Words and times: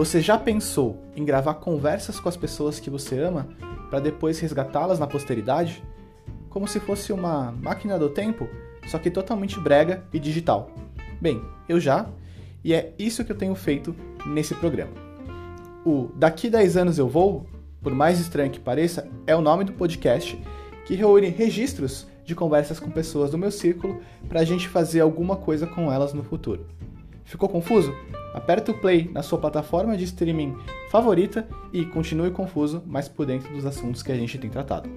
Você 0.00 0.22
já 0.22 0.38
pensou 0.38 0.96
em 1.14 1.26
gravar 1.26 1.52
conversas 1.56 2.18
com 2.18 2.26
as 2.26 2.34
pessoas 2.34 2.80
que 2.80 2.88
você 2.88 3.18
ama 3.18 3.46
para 3.90 4.00
depois 4.00 4.40
resgatá-las 4.40 4.98
na 4.98 5.06
posteridade? 5.06 5.84
Como 6.48 6.66
se 6.66 6.80
fosse 6.80 7.12
uma 7.12 7.52
máquina 7.52 7.98
do 7.98 8.08
tempo, 8.08 8.48
só 8.86 8.98
que 8.98 9.10
totalmente 9.10 9.60
brega 9.60 10.02
e 10.10 10.18
digital. 10.18 10.70
Bem, 11.20 11.44
eu 11.68 11.78
já, 11.78 12.08
e 12.64 12.72
é 12.72 12.94
isso 12.98 13.22
que 13.26 13.30
eu 13.30 13.36
tenho 13.36 13.54
feito 13.54 13.94
nesse 14.24 14.54
programa. 14.54 14.92
O 15.84 16.08
Daqui 16.16 16.48
10 16.48 16.78
anos 16.78 16.98
eu 16.98 17.06
vou, 17.06 17.46
por 17.82 17.94
mais 17.94 18.18
estranho 18.18 18.50
que 18.50 18.58
pareça, 18.58 19.06
é 19.26 19.36
o 19.36 19.42
nome 19.42 19.64
do 19.64 19.74
podcast 19.74 20.42
que 20.86 20.94
reúne 20.94 21.28
registros 21.28 22.06
de 22.24 22.34
conversas 22.34 22.80
com 22.80 22.90
pessoas 22.90 23.32
do 23.32 23.36
meu 23.36 23.50
círculo 23.50 24.00
para 24.30 24.40
a 24.40 24.44
gente 24.44 24.66
fazer 24.66 25.00
alguma 25.00 25.36
coisa 25.36 25.66
com 25.66 25.92
elas 25.92 26.14
no 26.14 26.24
futuro. 26.24 26.64
Ficou 27.22 27.50
confuso? 27.50 27.94
Aperta 28.32 28.70
o 28.70 28.78
play 28.78 29.10
na 29.12 29.22
sua 29.22 29.38
plataforma 29.38 29.96
de 29.96 30.04
streaming 30.04 30.56
favorita 30.90 31.48
e 31.72 31.84
continue 31.84 32.30
confuso, 32.30 32.82
mas 32.86 33.08
por 33.08 33.26
dentro 33.26 33.52
dos 33.52 33.66
assuntos 33.66 34.02
que 34.02 34.12
a 34.12 34.16
gente 34.16 34.38
tem 34.38 34.50
tratado. 34.50 34.88